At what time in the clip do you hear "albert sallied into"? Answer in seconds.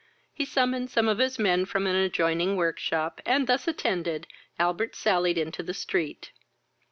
4.57-5.61